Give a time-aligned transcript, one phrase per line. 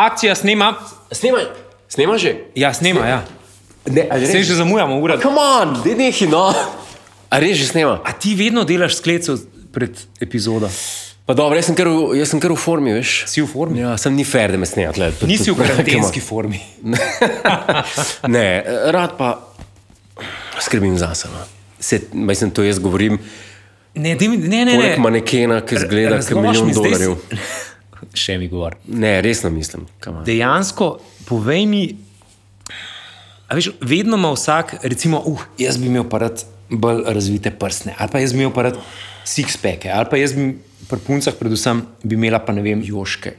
[0.00, 0.74] Akcija snema.
[1.12, 1.44] Snimaj,
[1.88, 2.34] snima že.
[2.54, 3.24] Ja, snema, ja.
[3.86, 5.20] Ne, ali Se že zamujamo, ura.
[5.20, 6.54] Come on, da nehi, no.
[7.30, 8.00] A res že snima?
[8.04, 9.36] A ti vedno delaš skleco
[9.72, 10.70] pred epizodo?
[11.30, 13.10] Pa dobro, jaz sem kar v, jaz sem kar v formi, veš.
[13.30, 13.78] Si v formi?
[13.78, 15.12] Ja, sem ni fair, da me snema tle.
[15.30, 16.58] Nisi v karantenski formi.
[18.34, 18.46] ne,
[18.90, 19.28] rad pa
[20.58, 21.30] skrbim zase.
[21.30, 21.44] No.
[21.78, 23.14] Se, mislim, to jaz govorim.
[23.94, 24.74] Ne, daj mi- ne, ne.
[24.74, 24.98] Poleg ne.
[24.98, 27.14] manekena, ki zgleda kot Razloži milijon mi, zdaj dolarjev.
[27.30, 28.74] s- Še mi govor.
[28.88, 29.86] Ne, resno mislim.
[30.02, 30.24] come on.
[30.26, 30.88] Dejansko,
[31.24, 31.84] povej mi,
[33.46, 37.94] a veš, vedno ima vsak, recimo, uh, jaz bi imel pa rad bolj razvite prstne,
[37.98, 38.82] ali pa jaz bi imel pa rad
[39.30, 40.48] six-packe, ali pa jaz bi
[40.88, 43.36] pri puncah, predvsem, bi imela pa ne vem, joške.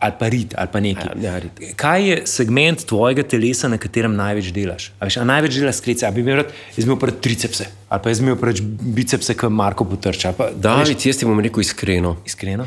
[0.00, 1.12] Ali pa rit, ali pa nekaj.
[1.16, 1.60] Ja, ja, rit.
[1.76, 4.90] Kaj je segment tvojega telesa, na katerem največ delaš?
[4.98, 7.64] A veš, a največ delaš sklece, ali bi imel rad, jaz imel pa rad tricepse,
[7.88, 8.60] ali pa jaz imel pa rad
[8.90, 10.32] bicepse, kot Marko potrča.
[10.32, 12.16] pa- a veš, David, jaz ti bom rekel iskreno.
[12.24, 12.66] Iskreno?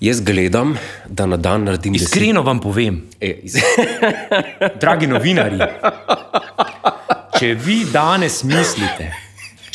[0.00, 0.76] Jaz gledam,
[1.08, 3.56] da na dan naredim deset- Iskreno vam povem, E, iz...
[4.76, 5.58] dragi novinari,
[7.32, 9.10] če vi danes mislite,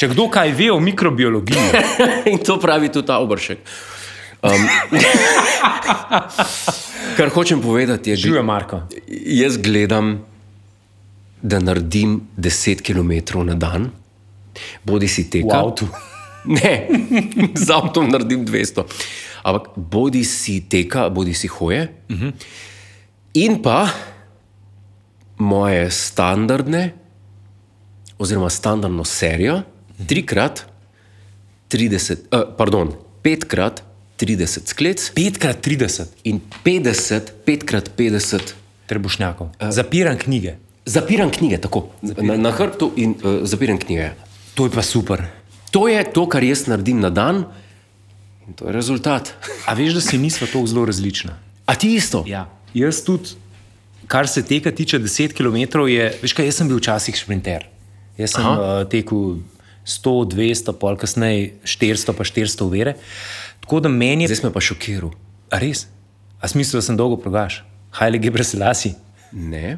[0.03, 1.67] če kdo kaj ve o mikrobiologiji,
[2.31, 3.61] In to pravi tudi ta obršek.
[4.43, 4.65] Um,
[7.17, 8.81] kar hočem povedati je, da živijo Marko.
[9.07, 10.17] jaz gledam,
[11.41, 13.91] da naredim 10 km na dan,
[14.83, 15.63] bodi si V teka.
[15.63, 15.87] avtu.
[16.43, 16.87] Ne,
[17.55, 18.83] z avtom naredim 200.
[19.47, 21.87] Ampak bodi si teka, bodi si hoje.
[22.11, 22.33] Uh -huh.
[23.33, 23.87] In pa
[25.39, 26.91] moje standardne,
[28.19, 29.61] oziroma standardno serijo,
[30.07, 30.65] trikrat
[31.69, 33.83] 30, uh, pardon, petkrat
[34.19, 38.53] 30 sklec 5x30 in 50, petkrat 50.
[38.87, 39.49] trebušnjakov.
[39.69, 40.57] Zapiram knjige.
[40.85, 44.11] Zapiram knjige, tako na, na hrbtu in uh, zapiram knjige.
[44.53, 45.25] To je pa super.
[45.71, 47.45] To je to, kar jaz naredim na dan,
[48.47, 49.33] in to je rezultat.
[49.65, 51.39] A veš, da si nisva tako zelo različna?
[51.65, 52.23] A ti isto?
[52.27, 52.45] Ja.
[52.73, 53.33] Jaz tudi,
[54.07, 57.65] kar se teka tiče 10 km, je, veš kaj, jaz sem bil včasih šprinter.
[58.17, 59.39] Jaz sem uh, tekel
[59.85, 62.95] 100, 200, pol kasneje 400, pa 400 vere.
[63.63, 64.33] Tako da meni je.
[64.33, 65.11] Zdaj smo pa šokirali.
[65.51, 65.87] A res?
[66.41, 67.61] A smisel, da sem dolgo progaš?
[67.95, 68.93] Hajle gebre selasi.
[69.31, 69.77] Ne.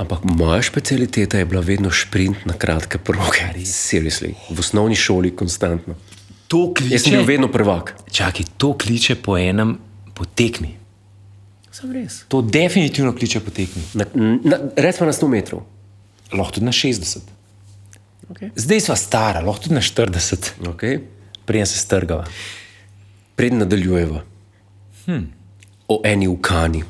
[0.00, 3.50] Ampak moja specialiteta je bila vedno sprint na kratke proge.
[3.64, 4.32] Seriously.
[4.50, 5.96] V osnovni šoli konstantno.
[6.48, 6.94] To kliče.
[6.94, 7.94] Jaz sem bil vedno prvak.
[8.12, 9.76] Čakaj, to kliče po enem
[10.14, 10.72] potekmi.
[11.70, 12.24] Sem res.
[12.28, 13.82] To definitivno kliče po tekmi.
[13.94, 14.06] Na,
[14.44, 15.62] na, recimo na 100 metrov.
[16.32, 17.39] Lahko tudi na 60.
[18.30, 18.50] Okay.
[18.56, 21.00] Zdaj smo stara, lahko tudi na 40, Okay.
[21.44, 22.24] preden se strgava.
[23.36, 24.22] Pred nadaljujeva.
[25.06, 25.26] Hmm.
[25.88, 26.84] O eni ukani,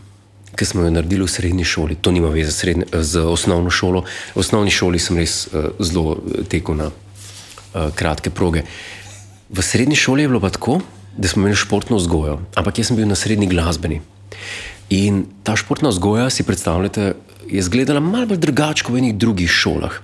[0.56, 1.94] ki smo jo naredili v srednji šoli.
[1.94, 4.04] To nima veze srednje- z osnovno šolo.
[4.34, 8.62] V osnovni šoli sem res uh, zelo eh, tekel na uh, kratke proge.
[9.48, 10.80] V srednji šoli je bilo pa tako,
[11.16, 14.00] da smo imeli športno vzgojo, ampak jaz sem bil na srednji glasbeni.
[14.90, 17.14] In ta športna vzgoja, si predstavljate,
[17.48, 19.96] je izgledala malo bolj drugače kot v enih drugih šolah.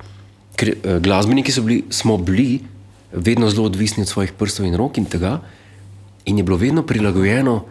[0.57, 2.61] Ker eh, glasbeniki bili, smo bili
[3.13, 5.41] vedno zelo odvisni od svojih prstov in rok in tega,
[6.25, 7.63] in je bilo vedno prilagojeno, uh,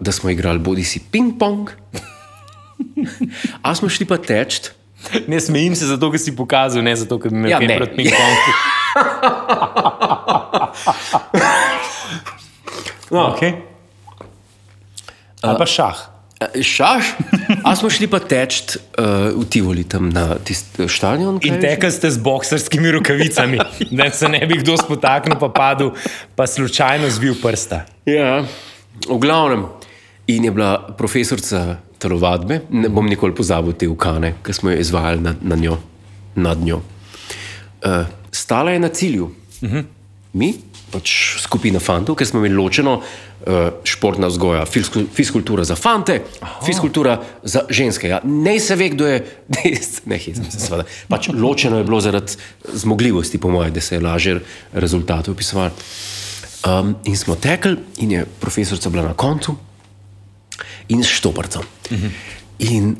[0.00, 1.70] da smo igrali bodi si ping-pong,
[3.62, 4.60] a smo šli pa teč.
[5.26, 7.96] Ne smejim se zato, ker si pokazal, ne zato, ker bi me Ja, kaj proti
[7.96, 8.52] ping-pongu.
[13.14, 13.52] no, okay.
[15.42, 15.96] Ali pa šah.
[16.40, 17.04] Eh, Šaš,
[17.64, 21.40] a smo šli pa teč uh, v Tivoli, tam na tisti stadion.
[21.40, 23.58] kaj In tekli ste z bokserskimi rokavicami,
[23.98, 25.94] da se ne bi kdo spotaknil, pa padel,
[26.36, 27.86] pa slučajno zvil prsta.
[28.04, 28.44] Ja,
[29.08, 29.64] v glavnem.
[30.26, 35.20] In je bila profesorica telovadbe, ne bom nikoli pozabil te ukane, ki smo jo izvajali
[35.24, 35.78] nad, na njo,
[36.36, 36.82] nad njo.
[37.84, 39.24] Uh, stala je na cilju.
[39.60, 39.84] Uh -huh.
[40.32, 40.54] Mi,
[40.92, 43.00] pač skupina fantov, ker smo imeli ločeno
[43.84, 44.64] športna vzgoja,
[45.14, 46.64] fiskultura za fante, Aha.
[46.66, 48.08] fiskultura za ženske.
[48.08, 48.20] Ja.
[48.24, 49.26] Ne se ve, kdo je,
[50.10, 50.84] ne hecam se, seveda.
[51.08, 52.38] Pač ločeno je bilo zaradi
[52.72, 54.40] zmogljivosti, po mojem, da se je lažje
[54.72, 55.70] rezultate opisovali.
[56.64, 59.56] Um, in smo tekli, in je profesorica bila na koncu,
[60.88, 61.62] in s štoparcem.
[61.90, 62.10] Uh -huh.
[62.58, 62.96] In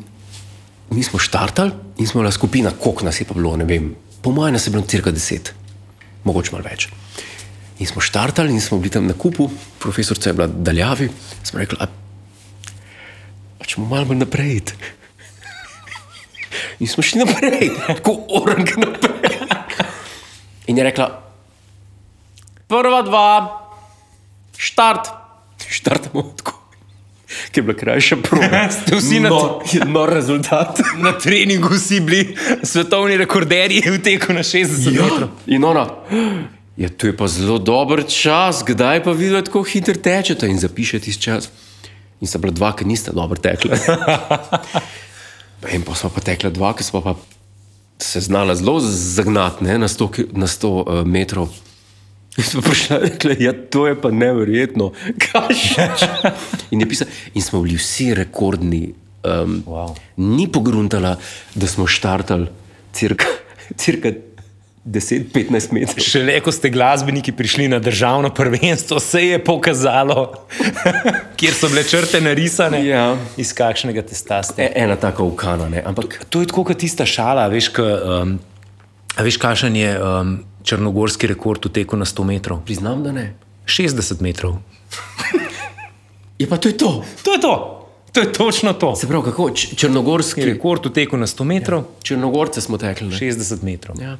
[0.90, 4.30] mi smo štartali, in smo bila skupina, koliko nas je pa bilo, ne vem, po
[4.30, 5.54] mojem, nas je bilo cirka deset,
[6.24, 6.88] mogoče malo več.
[7.78, 11.08] In smo štartali, in smo bili tam na kupu, profesorica je bila daljavi,
[11.42, 11.86] smo rekli, a
[13.58, 14.56] pač malo bolj naprej.
[14.56, 14.74] iti."
[16.78, 19.38] In smo šli naprej, tako orang naprej.
[20.66, 21.08] In je rekla,
[22.68, 23.30] prva dva,
[24.56, 25.08] štart,
[25.68, 26.60] štartamo tako.
[27.50, 28.68] ki je bila krajša proga.
[28.82, 30.78] Ste vsi na- no, no rezultat.
[30.96, 35.02] Na treningu si bili svetovni rekorderji v teku na 60 ja.
[35.02, 35.28] metrov.
[35.46, 35.86] In ona,
[36.76, 41.10] ja, to je pa zelo dober čas, kdaj pa videti, kako hitro tečete in zapišete
[41.10, 41.50] iz čas.
[42.20, 43.76] In sta bila dva, ki nista dobro tekla.
[45.72, 47.14] in pa smo pa tekla dva, ki smo pa
[47.98, 51.48] se znala zelo zagnati ne, na 100, ki- na 100 uh, metrov.
[52.36, 54.90] In smo prišli in rekli, ja, to je pa neverjetno.
[55.22, 55.84] Kaj še?
[56.70, 58.94] In, pisal, in smo bili vsi rekordni.
[59.24, 59.94] Um, Wow.
[60.16, 61.14] Ni pogruntala,
[61.54, 62.50] da smo štartali
[62.92, 63.24] cirka,
[63.80, 64.10] cirka
[64.84, 66.04] 10-15 metrov.
[66.04, 70.34] Šele ko ste glasbeniki prišli na državno prvenstvo, se je pokazalo,
[71.40, 73.16] kjer so bile črte narisane, Ja.
[73.36, 74.62] iz kakšnega testa ste.
[74.62, 75.82] E, ena taka ukana, ne?
[75.86, 77.82] ampak To je tako kot tista šala, veš, ka,
[78.22, 78.36] um,
[79.16, 82.60] veš kakšen je um, črnogorski rekord v teku na 100 metrov?
[82.64, 83.32] priznam, da ne.
[83.64, 84.60] 60 metrov.
[86.38, 87.04] Je pa to je to.
[87.22, 87.54] To je to,
[88.12, 88.96] to je točno to.
[88.96, 90.44] Se pravi, kako črnogorski.
[90.44, 93.08] Rekord v teku na 100 metrov, Črnogorce smo tekli.
[93.08, 93.16] Ne?
[93.16, 93.96] 60 metrov.
[94.02, 94.18] Ja.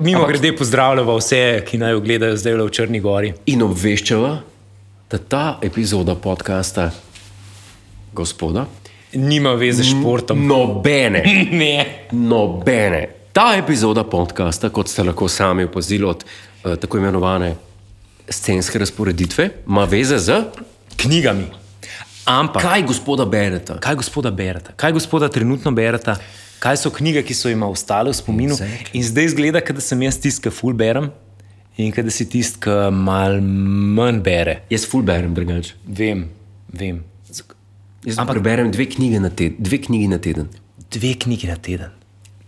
[0.00, 3.32] Mimo grede pozdravljamo vse, ki naj jo gledajo zdaj v Črni Gori.
[3.46, 4.38] In obveščava,
[5.10, 6.90] da ta epizoda podcasta,
[8.12, 8.66] gospoda,
[9.12, 10.46] Nima veze s športom.
[10.46, 11.22] nobene,
[11.52, 12.08] Ne.
[12.10, 13.04] nobene.
[13.32, 16.24] Ta epizoda podcasta, kot ste lahko sami opazili od
[16.64, 17.54] uh, tako imenovane
[18.28, 20.42] scenske razporeditve, ima veze z
[20.96, 21.46] Knjigami.
[22.24, 23.74] Ampak, kaj, kaj gospoda berete.
[23.80, 24.72] kaj gospoda berete?
[24.76, 26.14] Kaj gospoda trenutno berete?
[26.60, 28.54] Kaj so knjige, ki so jim ostale v spominu?
[28.56, 28.96] Exactly.
[28.98, 31.10] In zdaj izgleda, da sem jaz tisti, ki ful berem
[31.76, 34.62] in da si tisti, ki mal manj bere.
[34.72, 35.74] Jaz full berem drugače.
[35.84, 36.28] Vem,
[36.72, 37.02] vem.
[38.06, 39.56] Jaz Ampak preberem dve knjige na teden.
[39.58, 40.48] Dve knjigi na teden.
[40.90, 41.90] Dve knjigi na teden.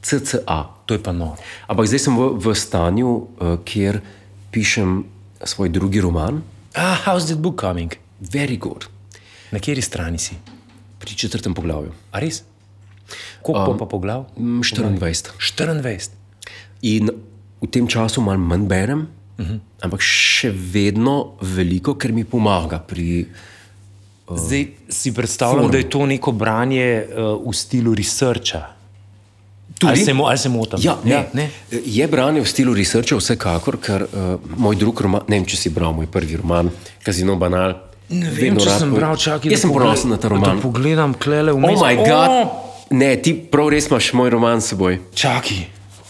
[0.02, 0.60] CCA.
[0.86, 1.36] To je pa noro.
[1.68, 3.98] Ampak zdaj sem v, v stanju, uh, kjer
[4.54, 5.02] pišem
[5.44, 6.40] svoj drugi roman,
[6.78, 7.90] Ah, how's that book coming?
[8.20, 8.86] Very Good,
[9.50, 10.36] Na kateri strani si?
[10.98, 11.90] pri četrtem poglavju.
[12.12, 12.42] A res?
[13.42, 14.24] Koliko um, pa poglav?
[14.36, 15.32] Mm, 24.
[15.38, 16.10] 24.
[16.82, 17.10] In
[17.60, 19.06] v tem času malo manj berem,
[19.38, 19.58] uh -huh.
[19.82, 23.26] ampak še vedno veliko, ker mi pomaga pri.
[24.28, 25.70] Zdaj si predstavljam, Forum.
[25.72, 28.66] da je to neko branje uh, v stilu researcha.
[29.78, 29.90] Tudi?
[29.92, 30.78] Ali se, mo- ali se motim?
[30.82, 31.50] Ja, ne, ja, ne.
[31.86, 35.70] Je branje v stilu researcha, vsekakor, ker uh, moj drug roman, ne vem, če si
[35.70, 36.70] bral moj prvi roman,
[37.02, 37.74] Kazino Banal.
[38.08, 39.50] Ne vem, če sem bral, čakaj.
[39.52, 40.56] Jaz sem ponosen na ta roman.
[40.56, 42.67] Da pogledam, klele v Oh, moj bog!
[42.90, 44.98] Ne, ti prav res imaš moj roman s seboj.
[45.14, 45.58] Čakaj,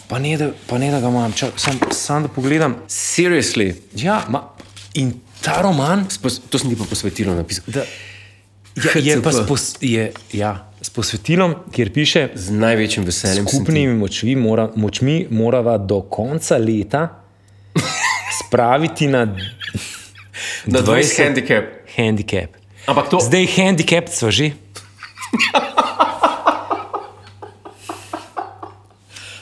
[0.07, 2.77] pa ne, da, pa ne da ga imam, čakaj, sam, sam da pogledam.
[2.89, 4.45] Seriously, Ja, ma,
[4.95, 7.65] in ta roman Spos, to sem ti pa posvetilo napisal.
[7.69, 7.83] da,
[8.77, 9.35] je, je pa HCP.
[9.35, 13.47] s, pos, je, ja, s posvetilom, kjer piše, Z največjim veseljem.
[13.47, 17.09] skupnimi močmi, mora, močmi morava do konca leta
[18.39, 19.25] spraviti na
[20.67, 21.65] Na 20 20 handicap.
[21.97, 22.51] handicap.
[22.87, 24.51] Ampak to, Zdaj handicap smo že.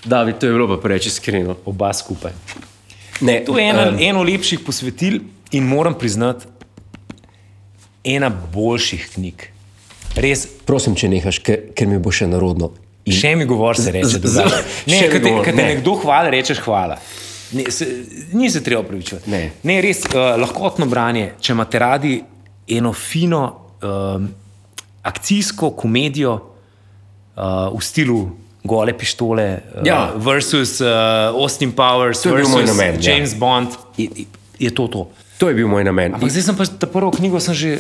[0.07, 1.57] David, to je bilo pa preveč iskreno.
[1.65, 2.33] Oba skupaj.
[3.21, 5.21] Ne, To je ena, em, eno lepših posvetil
[5.51, 6.47] in moram priznati,
[8.05, 9.47] ena boljših knjig.
[10.17, 12.73] Res, Prosim, če nehaš, ker, ker mi bo še narodno.
[13.05, 14.09] In še mi govor se reče.
[14.09, 14.63] z- drugače.
[14.87, 15.69] Ne, kad te, govor, kad te ne.
[15.69, 16.97] nekdo hvali, rečeš hvala.
[17.53, 17.87] Ne, se,
[18.33, 19.31] ni se treba upravičevati.
[19.31, 19.53] Ne.
[19.63, 21.33] ne, res uh, lahkotno branje.
[21.39, 22.17] Če imate radi
[22.69, 23.43] eno fino
[23.79, 24.27] um,
[25.03, 28.19] akcijsko komedijo uh, v stilu
[28.67, 30.13] gole pištole, uh, Ja.
[30.17, 30.87] versus uh,
[31.35, 33.13] Austin Powers, To versus namen, ja.
[33.13, 34.09] James Bond, je,
[34.59, 35.09] je to to.
[35.39, 36.15] To je bil moj namen.
[36.15, 37.79] Ampak zdaj sem pa ta prvo knjigo sem že,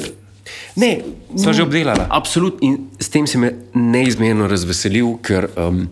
[0.76, 1.02] Ne,
[1.34, 2.06] sem že obdelala.
[2.10, 5.88] Absolutno, in s tem si me neizmerno razveselil, ker, um,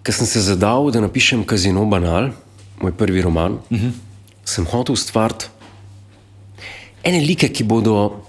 [0.00, 2.30] ker sem se zadal, da napišem Kazino Banal,
[2.80, 3.58] moj prvi roman.
[3.68, 3.92] Uh -huh.
[4.44, 5.52] Sem hotel ustvariti
[7.06, 8.22] ene like, ki bodo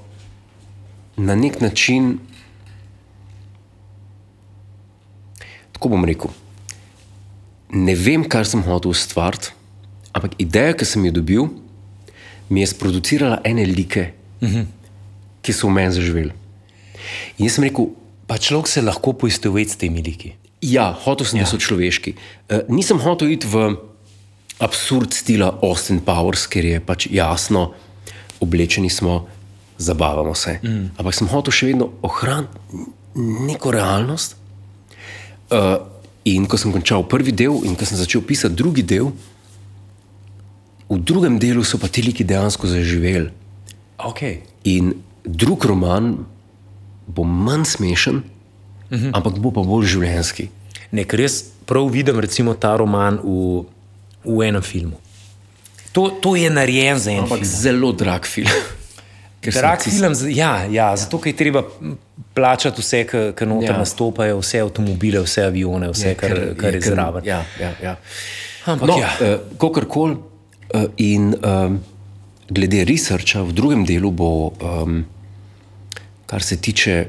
[1.18, 2.20] na nek način,
[5.78, 6.34] tako bom rekel,
[7.72, 9.54] ne vem, kar sem hotel ustvariti,
[10.12, 11.48] ampak ideja, ki sem jo dobil,
[12.50, 14.66] mi je sproducirala ene like, uh -huh.
[15.42, 16.34] ki so v meni zaživeli.
[17.38, 17.94] In jaz sem rekel,
[18.28, 20.36] Pa človek se lahko poistoveti s temi liki.
[20.62, 21.46] ja, hotel sem, ja.
[21.46, 22.16] da so človeški.
[22.50, 23.78] Uh, nisem hotel iti v
[24.60, 27.72] absurd stila Austin Powers, ker je pač jasno,
[28.42, 29.28] oblečeni smo,
[29.78, 30.58] zabavamo se.
[30.64, 30.98] Mm.
[30.98, 32.90] Ampak sem hotel še vedno ohraniti
[33.48, 34.36] neko realnost.
[35.52, 35.80] Uh,
[36.28, 39.12] in ko sem končal prvi del, in ko sem začel pisati drugi del,
[40.88, 43.32] v drugem delu so pa ti liki dejansko zaživeli.
[43.98, 44.44] Okay.
[44.64, 46.26] In drug roman
[47.08, 48.24] bo manj smešen,
[48.92, 49.12] uh -huh.
[49.14, 50.50] ampak bo pa bolj življenski.
[50.92, 53.64] Ne, ker jaz prav vidim recimo ta roman v,
[54.24, 55.00] v enem filmu.
[55.92, 57.50] To, to je narejen za en Ampak film.
[57.50, 58.52] zelo drag film.
[59.52, 60.00] Drag nacisti.
[60.00, 61.64] film, z- ja, ja, zato je treba
[62.34, 63.04] plačati vse,
[63.36, 63.74] ki noter Ja.
[63.74, 63.78] ja.
[63.78, 67.26] nastopajo, vse avtomobile, vse avione, vse, kar, kar je zraven.
[67.26, 67.96] Ja, ja, ja.
[68.66, 69.10] Ampak no, ja.
[69.22, 70.18] uh, kakorkoli.
[70.74, 71.80] Uh, in um,
[72.50, 75.06] glede researcha, v drugem delu bo, um,
[76.26, 77.06] kar se tiče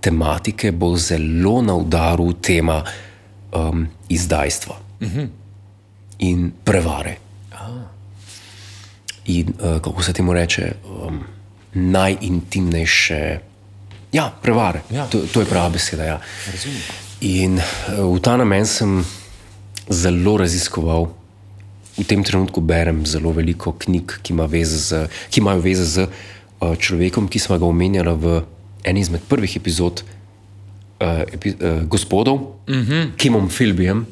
[0.00, 2.84] tematike, bo zelo na udaru tema
[3.52, 5.28] um, izdajstva uh -huh.
[6.18, 7.16] in prevare.
[9.24, 10.72] In uh, kako se temu reče,
[11.06, 11.20] um,
[11.74, 13.38] najintimnejše.
[14.12, 14.82] Ja, prevare.
[14.90, 15.06] Ja.
[15.06, 16.04] To, to je prava beseda.
[16.04, 16.20] Ja.
[17.20, 19.04] In uh, v ta namen sem
[19.90, 21.10] zelo raziskoval.
[21.98, 26.06] V tem trenutku berem zelo veliko knjig, ki, ima veze z, ki imajo veze z
[26.06, 28.40] uh, človekom, ki smo ga omenjali v
[28.88, 33.10] eni izmed prvih epizod, uh, epi, uh, gospodov, uh -huh.
[33.16, 34.06] Kimom Filbijem.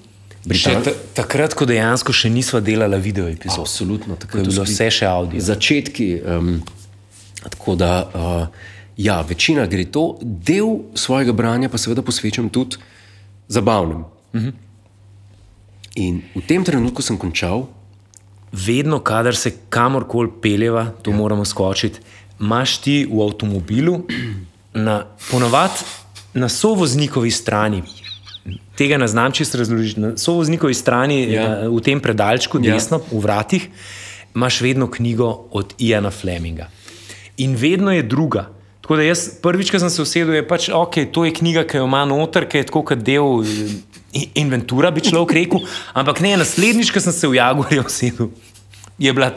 [0.48, 4.64] Še ta, takrat, ko dejansko še nismo delali video epizod, Absolutno, ko tako je bilo
[4.64, 5.40] vse še audio.
[5.40, 6.20] Začetki.
[6.24, 6.62] Um,
[7.42, 8.56] tako da, uh,
[8.96, 12.76] ja, večina gre to, del svojega branja pa seveda posvečam tudi
[13.48, 14.04] zabavnem.
[14.32, 14.52] Uh -huh.
[15.94, 17.66] In v tem trenutku sem končal,
[18.52, 21.16] Vedno, kadar se kamorkoli peljeva, to ja.
[21.16, 22.00] moramo skočiti,
[22.40, 24.00] imaš ti v avtomobilu,
[24.86, 25.84] na, ponavadi
[26.34, 27.82] na sovoznikovi strani.
[28.76, 30.00] Tega ne znam čisto razložiti.
[30.00, 31.42] Na sovoznikovi strani, Ja.
[31.42, 31.68] ja.
[31.68, 32.74] v tem predalčku, Ja.
[32.74, 33.68] desno, v vratih,
[34.34, 36.68] imaš vedno knjigo od Iana Fleminga.
[37.38, 38.48] In vedno je druga.
[38.80, 41.76] Tako da jaz prvič, ko sem se usedel, je pač ok, to je knjiga, ki
[41.76, 45.60] jo ima noter, ki je tako kot del eh, inventura, bi človek rekel.
[45.92, 48.30] Ampak ne, naslednjič, ko sem se v Jaguarju usedel,
[48.96, 49.28] je bila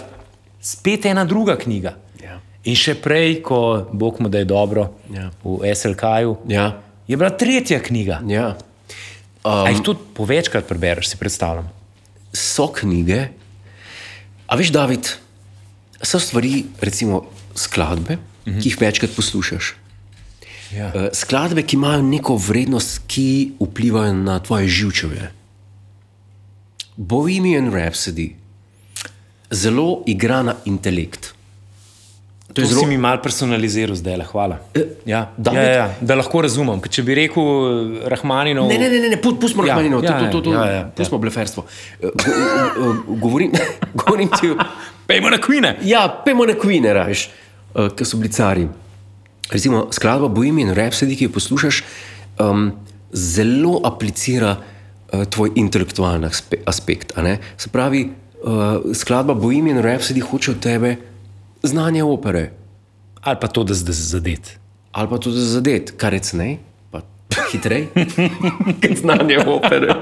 [0.57, 1.97] spet ena druga knjiga.
[2.17, 2.39] Ja.
[2.63, 3.59] In še prej, ko
[3.91, 5.29] Bog mu da je dobro, Ja.
[5.43, 6.69] v SLK-ju, ja,
[7.05, 8.21] je bila tretja knjiga.
[8.25, 8.55] ja.
[9.41, 11.65] Um, A jih tudi povečkrat prebereš, si predstavljam.
[12.31, 13.33] so knjige.
[14.45, 15.09] A veš, David,
[15.97, 17.25] so stvari, recimo
[17.61, 18.61] skladbe, -huh.
[18.61, 19.75] ki jih večkrat poslušaš.
[20.75, 20.91] Ja.
[20.95, 25.31] Uh, skladbe, ki imajo neko vrednost, ki vplivajo na tvoje živčevje.
[26.95, 28.31] Bohemian Rhapsody
[29.51, 31.33] zelo igra na intelekt.
[32.53, 32.81] To je zelo...
[32.81, 34.59] si mi malo personaliziral zdaj, hvala.
[35.05, 35.61] Ja, David?
[35.61, 36.81] ja, ja, ja, da lahko razumem.
[36.83, 38.67] Ker Če bi rekel eh, Rahmaninov.
[38.67, 40.65] Ne, ne, ne, ne, ne pu- pustimo Ja, Rahmanino, ja, to, to, to, to, ja,
[40.65, 40.89] ja, ja.
[40.95, 41.63] pustimo bleferstvo.
[41.99, 43.55] Eh, go- eh, eh, Govorim,
[44.03, 44.51] govorim ti.
[45.07, 45.71] Pejmo na Queen.
[45.87, 47.29] Ja, pojmo na Queen, raž,
[47.75, 48.67] uh, ki so bili cari.
[49.51, 51.83] Recimo skladba Bohemian Rhapsody, ki jo poslušaš,
[52.39, 52.71] um,
[53.11, 57.17] zelo aplicira uh, tvoj intelektualni aspe aspekt.
[57.17, 57.37] ne.
[57.57, 58.09] Se pravi,
[58.43, 60.95] uh, skladba Bohemian Rhapsody hoče od tebe
[61.63, 62.51] znanje opere.
[63.21, 64.57] Ali pa to, da zdaj zadet.
[64.91, 66.57] Ali pa tudi zadet, kar je cenej,
[66.91, 67.01] pa
[67.51, 67.87] hitrej,
[68.81, 69.93] kot znanje opere.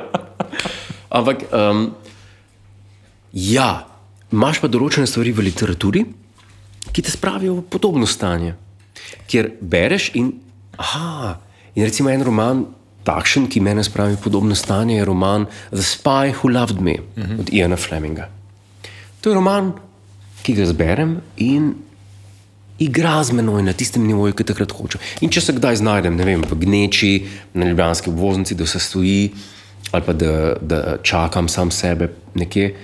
[1.10, 1.90] Ampak, um,
[3.34, 3.86] ja,
[4.32, 6.06] imaš pa določene stvari v literaturi,
[6.92, 8.56] ki te spravijo v podobno stanje,
[9.28, 10.34] kjer bereš in,
[10.78, 11.38] aha,
[11.76, 12.66] in recimo en roman,
[13.04, 17.24] takšen, ki me spravi v podobno stanje, je roman The Spy Who Loved Me uh
[17.24, 17.40] -huh.
[17.40, 18.30] od Iana Fleminga.
[19.22, 19.74] To je roman,
[20.44, 21.74] ki ga zberem in
[22.80, 25.00] igra z menoj na tistem nivoju, ki takrat hoče.
[25.22, 29.32] In če se kdaj znajdem, ne vem, v gneči, na ljubljanski obvoznici, da vse stoji,
[29.92, 32.76] ali pa da, da čakam sam sebe nekje,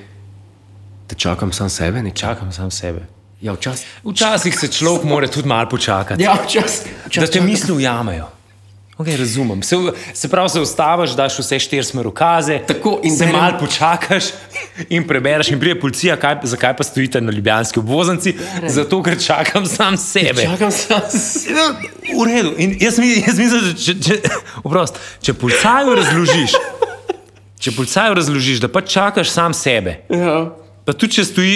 [1.09, 2.19] da čakam sam sebe nekje.
[2.19, 3.14] Čakam sam sebe.
[3.41, 3.87] Ja, včasih.
[4.03, 6.23] Včasih se človek mora tudi malo počakati.
[6.23, 6.93] Ja, včasih.
[7.15, 8.35] da te misli ujamejo.
[8.97, 9.63] Okay, razumem.
[9.63, 9.75] Se,
[10.13, 14.23] se pravi, se ustaviš, daš vse štiri smerokaze, Tako, in se malo počakaš
[14.89, 18.35] in prebereš, in pride policija, kaj, zakaj pa stojite na ljubljanski obvoznici?
[18.67, 20.41] Zato, ker čakam sam sebe.
[20.43, 21.91] Čakam sam sebe.
[22.15, 22.53] V redu.
[22.57, 24.21] In jaz, jaz mislim, da če, če,
[24.63, 26.55] oprost, če policaju razložiš,
[27.59, 30.05] če policaju razložiš, da pač čakaš sam sebe.
[30.09, 30.64] Ja.
[30.85, 31.55] Pa tudi če, stoji,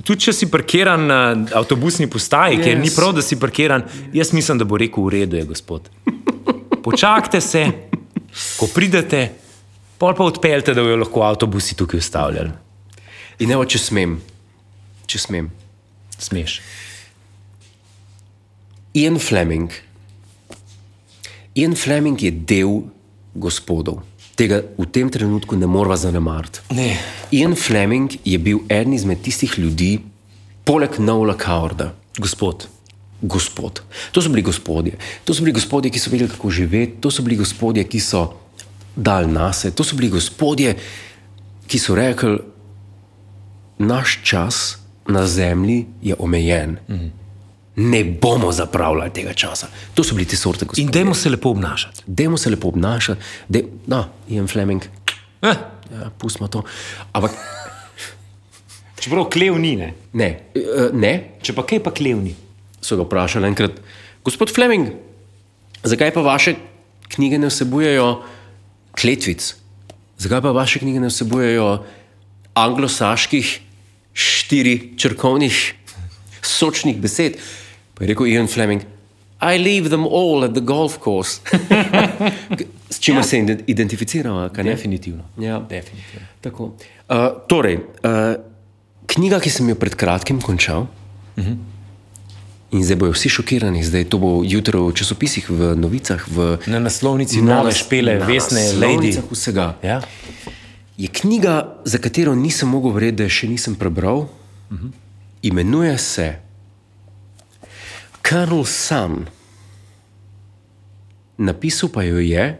[0.00, 1.20] tudi če si parkiran na
[1.60, 2.64] avtobusni postaji, yes.
[2.64, 3.84] ker ni prav, da si parkiran,
[4.16, 5.90] jaz mislim, da bo rekel: V redu je, gospod.
[6.80, 7.66] Počakajte se,
[8.56, 9.26] ko pridete,
[10.00, 12.56] pol pa odpeljte, da bojo lahko avtobusi tukaj ustavljali.
[13.44, 14.16] In evo, če smem,
[15.08, 15.52] če smem.
[16.20, 16.58] Smeš.
[19.00, 19.72] Ian Fleming.
[21.54, 22.82] Ian Fleming je del
[23.34, 24.02] gospodov.
[24.40, 26.64] Tega v tem trenutku ne moramo zanemariti.
[26.72, 26.96] Ne.
[27.36, 29.98] Ian Fleming je bil eden izmed tistih ljudi,
[30.64, 32.68] poleg Nola Kaurda, Gospod.
[33.20, 33.82] gospod.
[34.12, 34.96] To so bili gospodje.
[35.24, 38.32] To so bili gospodje, ki so vedeli, kako živeti, to so bili gospodje, ki so
[38.96, 40.72] dal nase, to so bili gospodje,
[41.68, 42.38] ki so rekli,
[43.78, 44.78] naš čas
[45.08, 46.78] na zemlji je omejen.
[46.88, 47.19] Mm.
[47.76, 49.68] Ne bomo zapravljali tega časa.
[49.94, 50.84] To so bili te sorte gospodje.
[50.84, 52.02] In dajmo se lepo obnašati.
[52.06, 54.82] Dajmo se lepo obnašati, da no, Ian Fleming,
[55.42, 55.56] Eh,
[55.92, 56.62] ja, pustimo to.
[57.12, 57.32] Ampak
[59.00, 59.94] čeprav klev ni, ne.
[60.12, 61.12] ne, eh, ne,
[61.42, 62.34] Če pa kaj pa klev ni.
[62.80, 63.76] so ga vprašali enkrat,
[64.24, 64.88] gospod Fleming,
[65.84, 66.54] zakaj pa vaše
[67.12, 68.22] knjige ne vsebujejo
[68.96, 69.54] kletvic?
[70.18, 71.84] Zakaj pa vaše knjige ne vsebujejo
[72.54, 73.60] anglosaških
[74.12, 75.74] štiri črkovnih
[76.42, 77.36] sočnih besed?
[77.94, 78.82] Pa je rekel Ian Fleming.
[79.40, 81.40] I leave them all at the golf course.
[82.90, 83.22] S čimer ja.
[83.22, 84.70] se ide- identificiramo, kaj ne?
[84.70, 85.24] Definitivno.
[85.38, 85.60] Ja.
[85.68, 86.26] Definitivno.
[86.40, 86.64] Tako.
[86.64, 87.16] Uh,
[87.48, 88.34] torej, uh,
[89.06, 90.86] knjiga, ki sem jo pred kratkim končal,
[91.36, 91.56] uh -huh.
[92.70, 96.78] in zdaj bojo vsi šokirani, zdaj to bo jutro v časopisih, v novicah, v Na
[96.78, 99.22] naslovnici nove špele, vesne, lady.
[99.30, 99.76] vsega.
[99.82, 100.00] Ja.
[100.96, 104.16] Je knjiga, za katero nisem mogel verjeti, da še nisem prebral.
[104.70, 104.90] Uh -huh.
[105.42, 106.36] Imenuje se
[108.28, 109.26] Colonel Sun.
[111.38, 112.58] Napisal pa jo je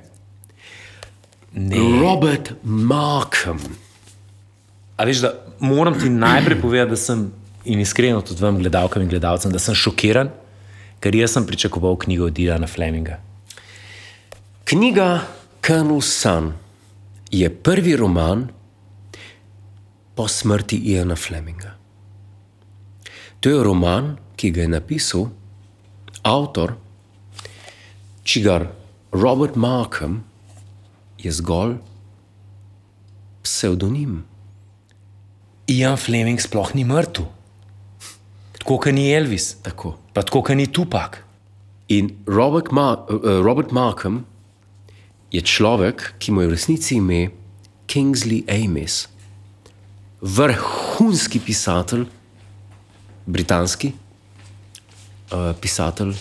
[1.53, 1.77] Ne.
[2.01, 3.59] Robert Markham.
[4.97, 7.33] A veš, da moram ti najprej povedati, da sem
[7.65, 10.31] in iskreno tudi vam, gledalkam in gledalcem, da sem šokiran,
[11.01, 13.19] ker jaz sem pričakoval knjigo od Dilana Fleminga.
[14.65, 15.27] Knjiga
[15.67, 16.53] Colonel Sun
[17.31, 18.49] je prvi roman
[20.15, 21.80] po smrti Iana Fleminga.
[23.41, 25.31] To je roman, ki ga je napisal
[26.23, 26.75] avtor,
[28.25, 28.69] čigar
[29.13, 30.25] Robert Markham
[31.19, 31.79] je zgolj
[33.43, 34.25] psevdonim.
[35.73, 37.25] Ian Fleming sploh ni mrtev.
[38.61, 39.97] Tako kot ni Elvis, Tako.
[40.13, 41.17] pa tako kot ni Tupac.
[41.89, 44.25] In Robert, Ma uh, Robert Markham
[45.33, 47.31] je človek, ki mu je v resnici ime
[47.91, 49.09] Kingsley Amis,
[50.21, 52.07] vrhunski pisatelj,
[53.31, 56.15] britanski uh, pisatelj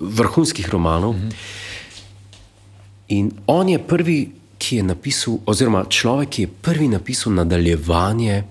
[0.00, 1.14] vrhunskih romanov.
[1.14, 1.32] -hmm.
[3.08, 8.44] In on je prvi, ki je napisal, oziroma človek, ki je prvi napisal nadaljevanje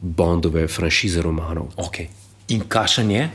[0.00, 1.72] Bondove franšize romanov.
[1.76, 2.06] Okay.
[2.48, 3.30] In kašen je?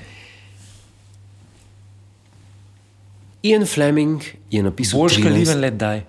[3.44, 6.02] Ian Fleming je napisal Boljš 13 kaliven let daj.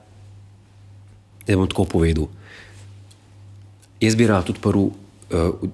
[1.46, 2.26] Da bom tako povedal.
[4.00, 4.93] Jaz bi rad odprl uh,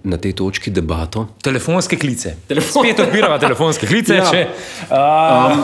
[0.05, 1.29] na tej točki debato.
[1.42, 2.37] Telefonske klice.
[2.49, 4.14] Telefon- Spet odpiramo telefonske klice.
[4.14, 4.29] Ja.
[4.35, 4.49] Ja.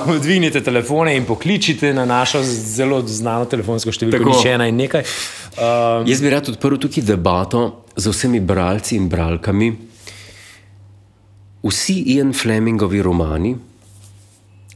[0.07, 4.31] Uh, Odvinite telefone in pokličite na našo zelo znano telefonsko številko, Tako.
[4.33, 5.05] nič ena in nekaj.
[5.05, 7.65] Uh, Jaz bi rad odprl tukaj debato
[7.97, 9.69] z vsemi bralci in bralkami.
[11.63, 13.53] Vsi Ian Flemingovi romani,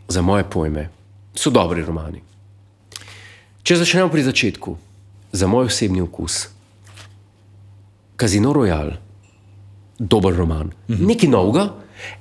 [0.09, 0.89] za moje pojme,
[1.35, 2.21] so dobri romani.
[3.67, 4.77] Če začnemo pri začetku,
[5.33, 6.47] za moj osebni okus,
[8.17, 8.97] Casino Royale,
[9.99, 11.07] dober roman, mhm.
[11.07, 11.67] nekaj novega,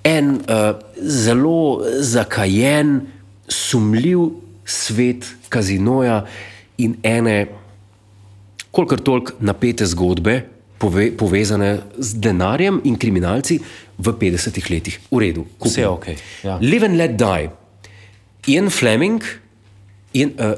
[0.08, 3.02] en uh, zelo zakajen,
[3.48, 4.30] sumljiv
[4.66, 6.24] svet kazinoja
[6.82, 7.46] in ene
[8.74, 10.40] kolikor toliko napete zgodbe,
[10.82, 13.60] pove, povezane z denarjem in kriminalci
[13.98, 14.98] v 50-ih letih.
[15.12, 15.72] V redu, kupim.
[15.72, 16.58] Vse je okej, ja.
[16.62, 17.52] Live and let die.
[18.52, 19.24] Ian Fleming,
[20.14, 20.56] Ian, uh,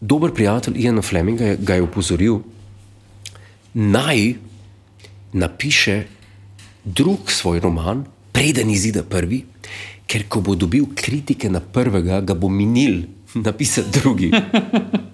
[0.00, 2.40] dober prijatelj Iana Fleminga ga je opozoril,
[3.74, 4.36] naj
[5.36, 6.04] napiše
[6.86, 9.42] drug svoj roman, preden izide prvi,
[10.06, 13.02] ker ko bo dobil kritike na prvega, ga bo minil
[13.34, 14.30] napisati drugi.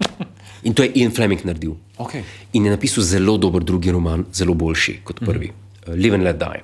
[0.68, 1.74] In to je Ian Fleming naredil.
[1.98, 2.22] Okay.
[2.52, 5.94] In je napisal zelo dober drugi roman, zelo boljši kot prvi, mm.
[5.98, 6.62] Live and Let Die.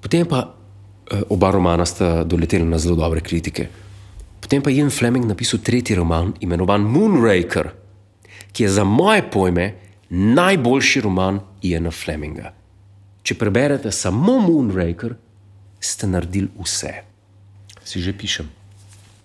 [0.00, 3.66] Potem pa eh, oba romana sta doletela na zelo dobre kritike.
[4.40, 7.72] Potem pa je Ian Fleming napisal tretji roman, imenovan Moonraker,
[8.52, 9.72] ki je za moje pojme
[10.10, 12.52] najboljši roman Iana Fleminga.
[13.24, 15.14] Če preberete samo Moonraker,
[15.80, 16.92] ste naredili vse.
[17.84, 18.48] Si že pišem.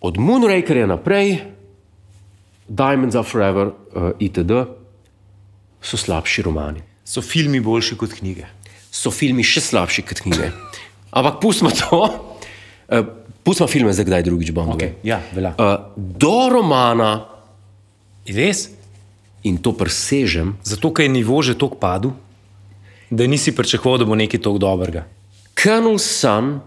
[0.04, 1.44] Od Moonrakerja naprej,
[2.70, 4.64] Diamonds are Forever, uh, itd.,
[5.84, 6.84] so slabši romani.
[7.04, 8.48] So filmi boljši kot knjige.
[8.92, 10.52] So filmi še slabši kot knjige.
[11.12, 13.04] Ampak pustimo to, uh,
[13.44, 14.76] pustimo filme za kdaj drugič bomo.
[14.80, 14.96] Okay.
[15.04, 15.56] Ja, velja.
[15.60, 17.28] Uh, do romana,
[18.30, 18.70] Res?
[19.44, 22.12] in to presežem, Zato, ker je nivo že tako padel,
[23.10, 25.06] da nisi pričakoval, da bo nekaj tako dobrega.
[25.64, 26.60] Colonel Sun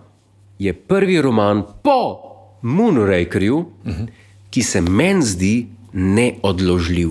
[0.59, 2.19] je prvi roman po
[2.63, 4.07] Moonrakerju, uh -huh.
[4.51, 7.11] ki se meni zdi neodložljiv.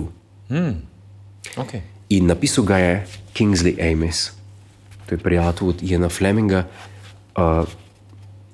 [1.56, 1.80] Okay.
[2.08, 4.32] In napisal ga je Kingsley Amis,
[5.06, 6.66] to je prijatelj od Iana Fleminga.
[7.36, 7.68] Uh,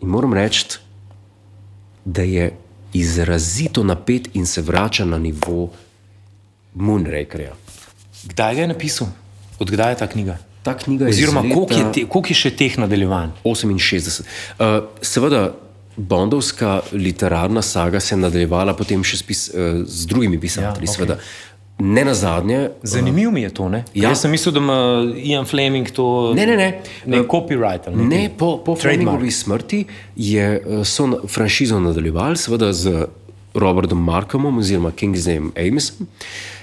[0.01, 0.67] in moram reči,
[2.05, 2.57] da je
[2.93, 5.71] izrazito napet in se vrača na nivo
[6.75, 7.53] Moonrakerja.
[8.25, 9.09] Kdaj ga je napisal?
[9.59, 10.38] Odkdaj je ta knjiga?
[10.68, 13.33] Ta knjiga je Oziroma, iz koliko je, leta te, je še teh nadaljevanj?
[13.44, 14.28] 68.
[14.59, 15.48] Uh, seveda,
[15.98, 20.87] Bondovska literarna saga se je nadaljevala potem še s, pis, uh, z drugimi pisatelji.
[20.87, 21.16] Ja, okay.
[21.78, 23.68] ne na zadnje, Zanimivo mi je to.
[23.68, 23.85] Ne?
[23.94, 24.09] Ja.
[24.11, 24.78] Jaz sem mislil, da ima
[25.16, 26.35] Ian Fleming to.
[26.35, 26.68] Ne, ne, ne.
[27.07, 27.88] ne copyright.
[27.90, 28.07] nekaj.
[28.07, 29.85] Ne, po, po Flemingovi smrti
[30.16, 33.07] je, eh, so na- franšizo nadaljevali, seveda z
[33.54, 36.07] Robertom Markomom oziroma Kingsleyem Amisom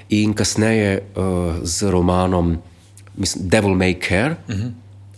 [0.09, 2.57] in kasneje uh, z romanom
[3.17, 4.37] mislim, Devil May Care.
[4.47, 4.71] Uh -huh.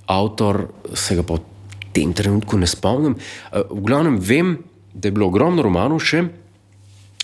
[0.06, 1.40] Avtor se ga pa v
[1.92, 3.16] tem trenutku ne spomnim.
[3.16, 4.58] Uh, v glavnem vem,
[4.94, 6.24] da je bilo ogromno romanov še,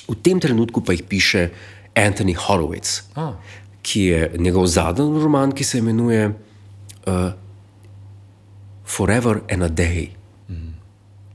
[0.08, 1.50] v tem trenutku pa jih piše
[1.96, 3.34] Anthony Horowitz, Ah.
[3.82, 6.28] ki je njegov zadnji roman, ki se imenuje
[7.08, 7.32] uh,
[8.86, 10.10] Forever and a Day.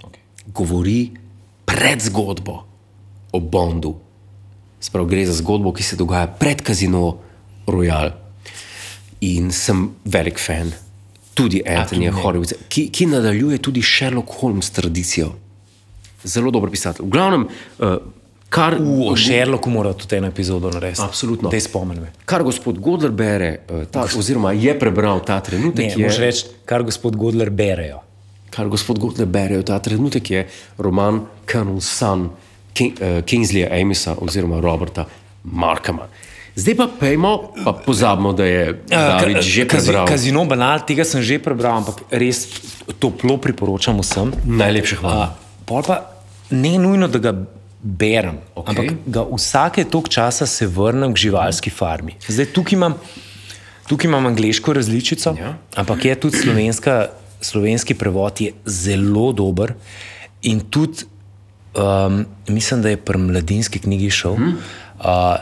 [0.05, 0.21] Okay.
[0.55, 1.11] Govori
[1.65, 2.65] pred zgodbo
[3.33, 3.97] o Bondu.
[4.81, 7.19] Sprav gre za zgodbo, ki se dogaja pred Casino
[7.67, 8.11] Royal.
[9.21, 10.73] In sem velik fan
[11.35, 12.23] tudi Antonija ne.
[12.23, 15.33] Horowitza, ki, ki nadaljuje tudi Sherlock Holmes tradicijo.
[16.25, 17.07] Zelo dober pisatelj.
[17.07, 17.45] V glavnem,
[17.79, 17.95] uh,
[18.49, 21.03] kar, U, o Sherlocku mora tudi eno epizodo narediti.
[21.05, 21.51] Absolutno.
[21.51, 22.07] Da spomnim.
[22.25, 26.47] kar gospod Godler bere, uh, ta, oziroma je prebral ta Ne, trenutek, moš je, reči,
[26.65, 28.01] kar gospod Godler berejo.
[28.51, 30.47] kar gospod Godler bere v ta trenutek, je
[30.79, 31.21] roman
[31.53, 32.31] Colonel Sun
[32.73, 35.07] King, uh, Kingsleya Amisa oziroma Roberta
[35.45, 36.09] Markama.
[36.59, 40.07] Zdaj pa pejmo, pa pozabimo, da je David Ka- že prebral.
[40.11, 42.51] Kazino banal, tega sem že prebral, ampak res
[42.99, 44.35] toplo priporočam vsem.
[44.43, 45.25] Najlepša hvala.
[45.31, 46.19] A, pol pa
[46.51, 47.33] ne nujno, da ga
[47.79, 48.75] berem, okay.
[48.75, 52.19] ampak ga vsake tok časa se vrnem k živalski farmi.
[52.27, 52.99] Zdaj tukaj imam,
[53.87, 55.55] tukaj imam angliško različico, Ja.
[55.79, 59.79] ampak je tudi slovenska, slovenski prevod je zelo dober
[60.43, 61.07] in tudi
[61.79, 64.59] um, mislim, da je pri mladinski knjigi šel hmm.
[64.99, 65.39] uh,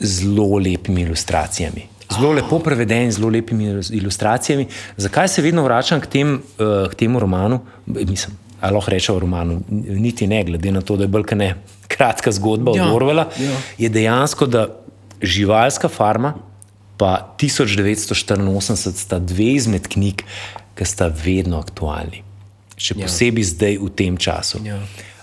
[0.00, 1.82] zelo lepimi ilustracijami.
[2.12, 4.66] Zelo lepo preveden, in zelo lepimi ilus- ilustracijami.
[4.96, 7.60] Zakaj se vedno vračam k, tem, uh, k temu romanu?
[7.86, 11.38] Mislim, ali lahko rečemo romanu, N- niti ne, glede na to, da je bolj kot
[11.38, 11.54] ne
[11.92, 13.56] kratka zgodba Ja, od Orvela, ja.
[13.78, 14.68] je dejansko, da
[15.22, 16.34] živalska farma
[16.96, 20.22] pa 1984 sta dve izmed knjig,
[20.74, 22.22] ki sta vedno aktualni.
[22.76, 23.48] Še posebej ja.
[23.48, 24.60] zdaj v tem času.
[24.64, 24.78] Ja.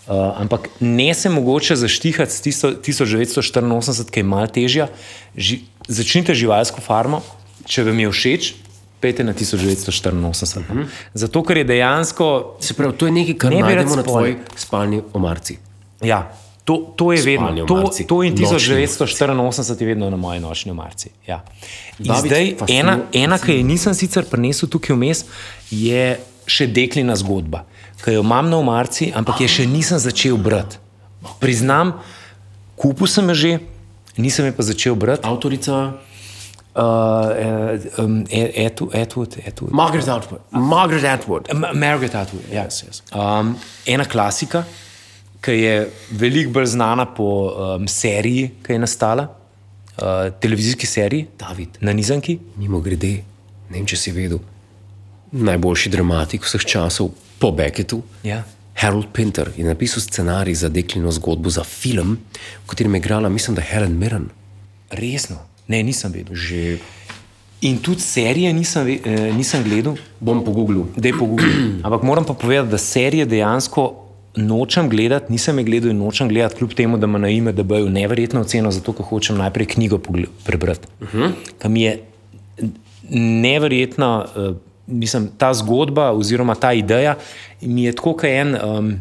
[0.08, 4.88] Uh, ampak ne se mogoče zaštihati s tisto 1984, ki je malo težja.
[5.36, 7.22] Ži, začnite živalsko farmo,
[7.66, 8.54] če vam je všeč,
[9.00, 10.60] pejte na 1984.
[10.60, 10.86] Uh -huh.
[11.13, 12.58] Zato, ker je dejansko.
[12.60, 15.58] Se pravi, to je nekaj, kar Ne najdemo na tvoji spalni omarci.
[16.02, 17.48] Ja, to, to je vedno.
[17.48, 21.10] Spalni To, to in Nočni 1984 je vedno na moji nočni omarci.
[21.28, 21.44] Ja.
[22.00, 25.26] David, Zdaj, fascinu- ena, ena ki je nisem sicer prinesel tukaj vmes,
[25.72, 27.66] je še deklina zgodba,
[28.04, 30.78] ki jo imam na omarci, ampak je še nisem začel brati.
[31.39, 31.94] Priznam,
[32.76, 33.52] kupil sem jo že,
[34.18, 35.24] nisem je pa začel brati.
[35.28, 35.94] Avtorica
[36.76, 38.26] Uh, uh, um,
[38.66, 39.72] Atwood, Atwood, Atwood.
[39.72, 40.42] Margaret Atwood.
[40.50, 41.46] Margaret Atwood.
[41.54, 42.42] Ma- Margaret Atwood.
[42.50, 42.63] Ja.
[42.66, 43.04] Yes, yes.
[43.13, 43.52] Um,
[43.86, 44.63] ena klasika,
[45.46, 45.76] ki je
[46.18, 49.28] veliko bolj znana po um, seriji, ki je nastala,
[50.02, 51.78] uh, televizijski seriji, David.
[51.82, 52.39] na Nizanki.
[52.58, 53.22] Mimo grede,
[53.70, 54.42] ne vem, če si vedel,
[55.32, 57.99] najboljši dramatik vseh časov po Beckettu.
[58.23, 58.43] Ja.
[58.79, 62.17] Harold Pinter je napisal scenarij za deklino zgodbo za film,
[62.63, 64.29] v katerem je igrala, mislim, da Helen Mirren.
[64.91, 65.36] Resno,
[65.67, 66.36] ne, nisem vedel.
[66.36, 66.77] Že.
[67.62, 70.86] In tudi serije nisem, ve- eh, nisem gledal, Bom pogooglil.
[70.95, 71.47] je pogubno.
[71.86, 73.89] Ampak moram pa povedati, da serije dejansko
[74.36, 77.63] nočem gledati, nisem jih gledal in nočem gledati, kljub temu, da ima na ime, da
[77.63, 79.99] bojo neverjetno oceno, zato ker hočem najprej knjigo
[80.43, 80.88] prebrati.
[81.01, 81.32] Uh -huh.
[81.60, 81.99] Kam je
[83.10, 84.56] neverjetna, uh,
[84.88, 87.15] mislim, ta zgodba oziroma ta ideja
[87.62, 89.00] mi je tako, kot en, um,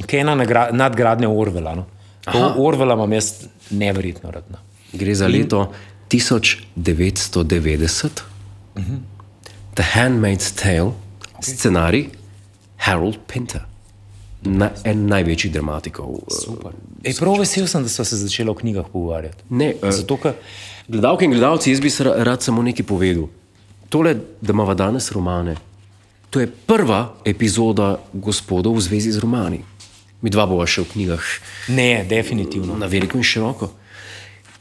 [0.00, 0.34] kot ena
[0.72, 1.74] nadgradnja Orvela.
[1.74, 1.86] No.
[2.56, 3.32] Orvela imam jaz
[3.70, 4.44] neverjetno rad.
[4.50, 4.56] No.
[4.92, 5.72] Gre za leto
[6.08, 8.06] 1990,
[8.76, 8.98] uh -huh.
[9.74, 10.94] The Handmaid's Tale, okay.
[11.40, 12.08] scenarij
[12.76, 13.60] Harold Pinter,
[14.46, 16.18] Na, en največjih dramatikov.
[16.44, 16.72] Super.
[17.04, 19.44] Ej, prav vesel sem, da smo se začeli o knjigah pogovarjati.
[19.48, 20.32] Ne, uh, Zato, ker
[20.88, 21.90] Gledalke in gledalci, jaz bi
[22.24, 23.28] rad samo nekaj povedal.
[23.94, 25.56] Tole, da imamo danes romane,
[26.30, 29.60] to je prva epizoda gospodov v zvezi z romani.
[30.18, 31.22] Mi dva bova še v knjigah
[31.68, 32.74] ne, definitivno.
[32.74, 33.68] na veliko in široko.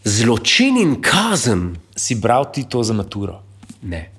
[0.06, 1.74] Zločin in kazen.
[1.98, 3.40] Si bral ti to za maturo?
[3.82, 4.12] Ne.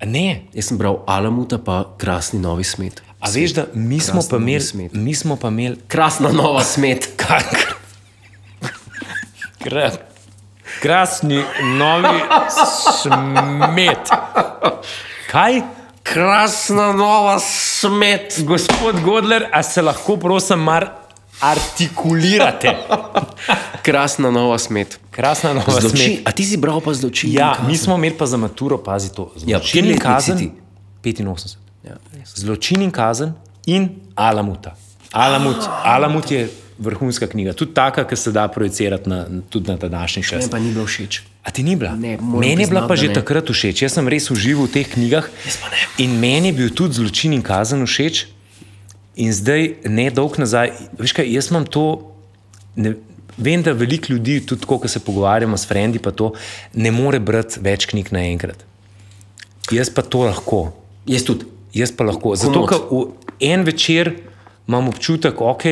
[0.00, 0.48] A ne.
[0.56, 3.02] Jaz sem bral Alamuta, pa krasni novi smet.
[3.20, 4.96] A veš, da mi smo imeli, smet.
[4.96, 7.12] mi smo pa imeli, Krasna nova smet.
[7.20, 7.44] kar,
[9.60, 10.00] kar,
[10.82, 12.18] krasni novi
[12.82, 14.10] smet.
[15.30, 15.60] Kaj?
[16.02, 18.34] Krasna nova smet.
[18.38, 20.88] Gospod Godler, a se lahko prosim mar
[21.40, 22.76] artikulirate?
[23.82, 24.98] Krasna nova smet.
[25.10, 26.28] Krasna nova Zločin, smet.
[26.28, 27.30] a ti si bral pa zločin?
[27.30, 29.32] in Ja, mi smo imeli pa za maturo, pazi to.
[29.46, 30.38] Ja, Zločin in letnik si kazen.
[30.38, 30.52] ti?
[31.02, 31.56] 85.
[31.84, 31.94] Ja,
[32.26, 33.32] Zločin in kazen
[33.66, 34.74] in Alamuta.
[35.12, 36.50] Alamut, Alamut je
[36.82, 40.44] vrhunska knjiga, tudi taka, ki se da projicirati na, tudi na današnji čas.
[40.44, 41.22] Ne, pa ni bilo všeč.
[41.42, 41.94] A ti ni bila?
[41.96, 43.14] Ne, meni je bila pa da že ne.
[43.14, 43.82] takrat všeč.
[43.82, 45.28] Jaz sem res užival v teh knjigah.
[45.98, 48.26] In meni je bil tudi zločin in kazen všeč.
[49.16, 52.14] In zdaj, ne dolg nazaj, veš kaj, jaz imam to.
[52.76, 52.96] Ne,
[53.36, 56.32] vem, da veliko ljudi, tudi ko se pogovarjamo s frendi, pa to
[56.74, 58.64] ne more brati več knjig naenkrat.
[59.70, 60.72] Jaz pa to lahko.
[61.06, 61.48] Jaz tudi.
[61.74, 62.36] Jaz pa lahko.
[62.36, 62.78] Zato, ker
[63.40, 64.12] en večer
[64.68, 65.64] imam občutek, ok,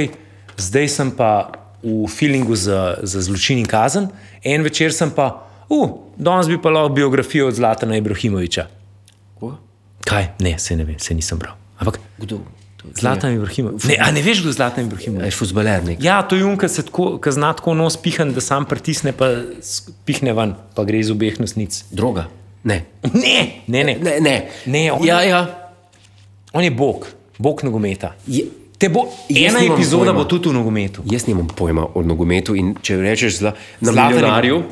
[0.61, 1.31] zdaj sem pa
[1.83, 4.11] v feelingu za, za zločin in kazen,
[4.44, 5.31] en večer sem pa,
[5.73, 8.66] uh, danes bi pa lahko biografijo od Zlatana Ibrahimoviča.
[9.40, 9.55] Ko?
[10.05, 10.35] Kaj?
[10.44, 11.57] Ne, se ne vem, se nisem bral.
[11.81, 12.40] Ampak Kdo?
[12.96, 13.85] Zlatan Ibrahimovič.
[13.85, 15.25] Ne, a ne veš, kdo je Zlatan Ibrahimovič?
[15.29, 15.99] Je fuzbaler nek.
[16.01, 19.29] Ja, to je junka, se tako, ki zna tako nos pihan, da sam pritisne, pa
[20.09, 21.83] pihne ven, pa gre iz obeh nosnic.
[21.92, 22.29] Droga?
[22.64, 22.83] Ne.
[23.12, 23.37] Ne,
[23.68, 23.94] ne, ne.
[24.01, 24.37] Ne, ne.
[24.66, 25.42] Ne, on- ja, ja.
[26.53, 27.05] On je bog,
[27.38, 28.14] bog nogometa.
[28.27, 28.46] Je,
[28.80, 30.12] Te bo, Jaz ena epizoda pojma.
[30.14, 31.02] bo tudi v nogometu.
[31.04, 34.62] jaz nimam pojma o nogometu in če rečeš zla, na Zlatan milijonarju,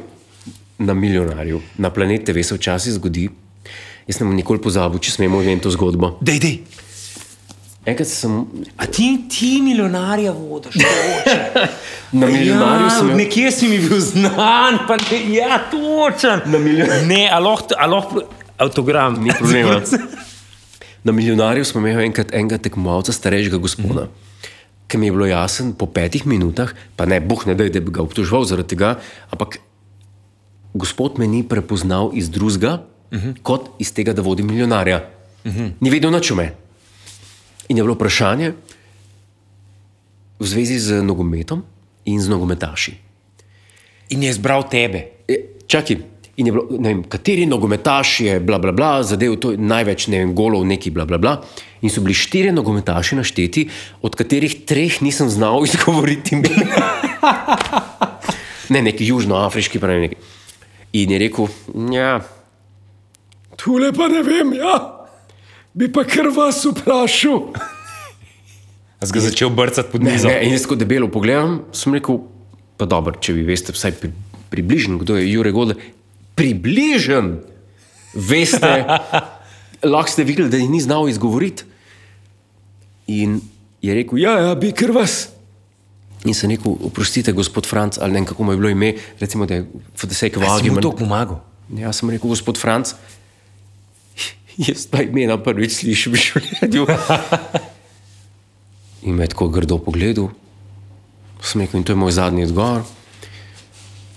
[0.81, 3.29] na milijonarju, na planet TV se včasih zgodi,
[4.07, 6.15] jaz ne bom nikoli pozabil, če smemo imeti to zgodbo.
[6.23, 6.57] Dej, dej.
[7.85, 8.45] Enkrat sem
[8.77, 10.75] A ti, ti milijonarja vodiš?
[12.13, 16.41] na milijonarju ja, sem imel- nekje si mi bil znan, pa ne, ja, točen.
[16.47, 18.23] Na milijon- Ne, a lahko, a lahko
[18.59, 19.21] avtogram.
[19.21, 19.81] Ni problema.
[21.09, 24.49] Na milijonarju smo imeli enkrat enega tekmovalca, starejšega gospoda, mm -hmm.
[24.89, 27.91] ki mi je bilo jasno po petih minutah, pa ne, boh ne da, da bi
[27.91, 28.99] ga obtoževal zaradi tega,
[29.31, 29.57] ampak
[30.75, 33.35] gospod me ni prepoznal iz drugega, mm -hmm.
[33.43, 35.09] kot iz tega, da vodi milijonarja.
[35.45, 35.71] Mm -hmm.
[35.81, 36.51] Ni vedel nič o meni.
[37.69, 38.53] In je bilo vprašanje
[40.41, 41.65] v zvezi z nogometom
[42.05, 42.95] in z nogometaši.
[44.09, 45.09] In je izbral tebe.
[45.29, 45.35] E,
[45.67, 45.97] Čakaj,
[46.39, 50.23] in je bilo, ne vem, kateri nogometaš je, bla, bla, bla, zadev to največ, ne
[50.23, 51.33] vem, golov, neki, bla, bla, bla.
[51.83, 53.67] In so bili štiri nogometaši našteti,
[54.07, 56.93] od katerih treh nisem znal izgovoriti imena.
[58.71, 60.21] ne, neki južnoafriški, ne vem, neki.
[61.03, 61.51] In je rekel,
[61.93, 62.21] ja,
[63.59, 64.79] tule pa ne vem, ja,
[65.75, 67.51] bi pa kar vas vprašal.
[69.03, 70.31] Si ga začel brcati pod Ne, mizo.
[70.31, 72.23] ne, in jaz ko debelo pogledam, sem rekel,
[72.79, 74.11] pa dobro, če vi veste, vsaj pri,
[74.51, 75.79] približno, kdo je Jurek Godler.
[76.39, 77.41] Približen,
[78.15, 78.73] veste,
[79.93, 81.65] lahko ste videli, da jih ni znal izgovoriti.
[83.09, 83.41] In
[83.83, 85.29] je rekel, ja, ja, bi kar vas.
[86.27, 89.47] In sem rekel, oprostite, gospod Franc, ali ne vem, kako mu je bilo ime, recimo,
[89.47, 90.83] da je the sake of Si mu argument.
[90.83, 91.41] to pomagal?
[91.75, 92.95] Ja, sem rekel, gospod Franc,
[94.59, 96.87] jaz pa imena prvič slišim v življenju.
[99.07, 100.31] In me je tako grdo pogledal,
[101.41, 102.83] sem rekel, in to je moj zadnji odgovor.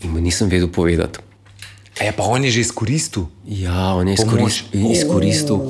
[0.01, 1.30] In mu nisem vedel povedati.
[2.01, 3.29] A je pa on je že izkoristil.
[3.45, 4.65] Ja, on je Pomoč.
[4.73, 5.61] izkoristil.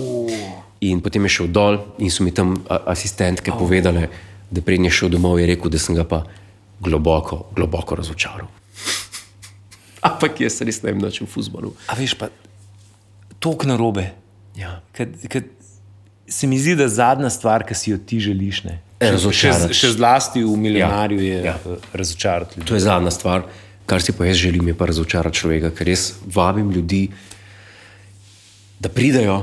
[0.81, 2.55] In potem je šel dol in so mi tam
[2.87, 4.07] asistentke povedale,
[4.47, 6.23] da prej je šel domov, je rekel, da sem ga pa
[6.79, 8.47] globoko, globoko razočaral.
[10.01, 11.75] Ampak jaz res ne vem, noč v fusbalu.
[11.85, 12.31] A veš pa,
[13.37, 14.07] tok na robe.
[14.55, 14.79] Ja.
[14.91, 15.43] Kad, kad
[16.25, 18.79] se mi zdi, da zadnja stvar, ki si jo ti želiš, ne.
[18.97, 19.73] Še, še, Razočarati.
[19.73, 21.57] še zlasti v milijonarju je Ja.
[21.57, 21.77] ja.
[21.91, 22.67] razočarati ljudi.
[22.67, 23.45] To je zadnja stvar,
[23.91, 27.09] kar si pa jaz želim, je pa razočarati človeka, ker jaz vabim ljudi,
[28.79, 29.41] da pridejo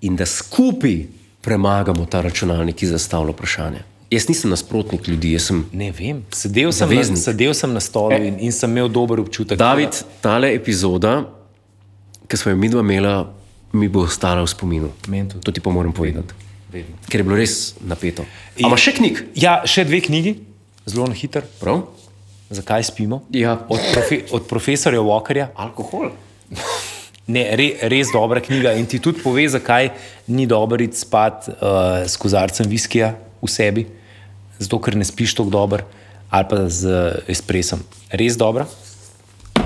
[0.00, 1.00] in da skupaj
[1.42, 3.82] premagamo ta računalnik, ki zastavlja vprašanje.
[4.08, 7.18] Jaz nisem nasprotnik ljudi, jaz sem Ne vem, sedel sem, na, Zaveznik.
[7.20, 8.20] sedel sem na stolu E.
[8.24, 9.58] in, in sem imel dober občutek.
[9.58, 11.24] David, tale epizoda,
[12.24, 13.16] ki smo jo midva imela,
[13.72, 14.92] mi bo ostala v spominu.
[15.08, 15.42] Meni tudi.
[15.42, 16.34] To ti pa moram povedati,
[16.70, 16.94] Vedno.
[17.08, 18.22] ker je bilo res napeto.
[18.56, 20.36] Ampak še knjig, Ja, še dve knjigi,
[20.86, 21.42] zelo na hitro.
[21.58, 21.82] prav?
[22.50, 23.22] Zakaj spimo?
[23.30, 23.58] Ja.
[23.68, 25.48] Od, profe, od profesorja Walkerja.
[25.54, 26.10] Alkohol.
[27.26, 29.88] Ne, re, res dobra knjiga in ti tudi pove, zakaj
[30.30, 31.56] ni dobro iti spat uh,
[32.06, 33.82] s kozarcem viskija v sebi,
[34.60, 35.82] zato ker ne spiš tako dobro,
[36.30, 36.94] ali pa z
[37.26, 37.82] espresom.
[38.14, 38.68] Res dobra,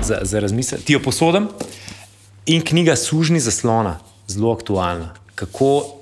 [0.01, 0.81] za, za razmislek.
[0.89, 1.51] Ti jo posodam.
[2.49, 5.13] In knjiga Sužni zaslona, zelo aktualna.
[5.37, 6.00] Kako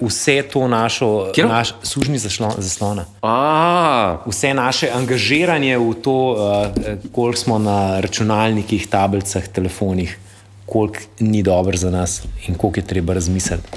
[0.00, 1.48] vse to našo, Katero?
[1.48, 3.04] naš, sužni zaslon, zaslona.
[3.22, 6.66] A, Vse naše angažiranje v to, uh,
[7.12, 10.18] koliko smo na računalnikih, tablicah, telefonih,
[10.66, 13.68] koliko ni dobro za nas in koliko je treba razmisliti.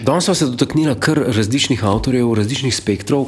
[0.00, 3.26] Danes smo se dotaknili kar različnih avtorjev, različnih spektrov.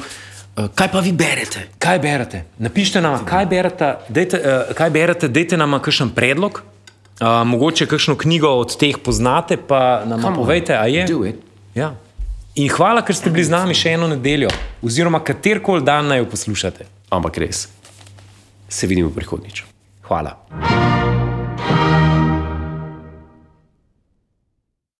[0.56, 1.68] Eh, Kaj pa vi berete?
[1.78, 2.44] Kaj berete?
[2.58, 6.62] Napišite nam, kaj berete, dejte, uh, kaj berete, dejte nam kakšen predlog.
[7.20, 11.06] Uh, mogoče kakšno knjigo od teh poznate, pa nam Come on, povejte, a je.
[11.74, 11.94] Ja.
[12.58, 14.50] In hvala, ker ste bili z nami še eno nedeljo,
[14.82, 16.88] oziroma katerkoli dan naj jo poslušate.
[17.14, 17.68] Ampak res,
[18.68, 19.62] se vidimo prihodnjič.
[20.08, 20.34] Hvala.